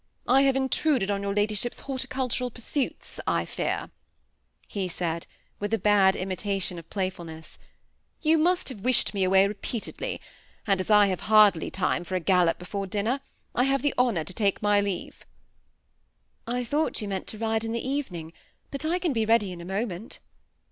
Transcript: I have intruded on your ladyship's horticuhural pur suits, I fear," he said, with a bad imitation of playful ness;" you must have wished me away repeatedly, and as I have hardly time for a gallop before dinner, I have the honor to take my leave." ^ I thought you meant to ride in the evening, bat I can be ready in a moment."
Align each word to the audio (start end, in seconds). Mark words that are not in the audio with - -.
I 0.27 0.41
have 0.41 0.55
intruded 0.55 1.11
on 1.11 1.21
your 1.21 1.31
ladyship's 1.35 1.81
horticuhural 1.81 2.49
pur 2.51 2.59
suits, 2.59 3.19
I 3.27 3.45
fear," 3.45 3.91
he 4.67 4.87
said, 4.87 5.27
with 5.59 5.75
a 5.75 5.77
bad 5.77 6.15
imitation 6.15 6.79
of 6.79 6.89
playful 6.89 7.25
ness;" 7.25 7.59
you 8.23 8.39
must 8.39 8.69
have 8.69 8.79
wished 8.81 9.13
me 9.13 9.23
away 9.23 9.47
repeatedly, 9.47 10.19
and 10.65 10.81
as 10.81 10.89
I 10.89 11.05
have 11.05 11.19
hardly 11.29 11.69
time 11.69 12.03
for 12.03 12.15
a 12.15 12.19
gallop 12.19 12.57
before 12.57 12.87
dinner, 12.87 13.19
I 13.53 13.65
have 13.65 13.83
the 13.83 13.93
honor 13.95 14.23
to 14.23 14.33
take 14.33 14.59
my 14.63 14.81
leave." 14.81 15.23
^ 16.47 16.51
I 16.51 16.63
thought 16.63 16.99
you 16.99 17.07
meant 17.07 17.27
to 17.27 17.37
ride 17.37 17.63
in 17.63 17.71
the 17.71 17.87
evening, 17.87 18.33
bat 18.71 18.83
I 18.83 18.97
can 18.97 19.13
be 19.13 19.27
ready 19.27 19.51
in 19.51 19.61
a 19.61 19.65
moment." 19.65 20.17